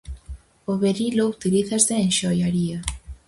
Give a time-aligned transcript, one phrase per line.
[0.71, 2.79] O berilo utilízase en xoiaría.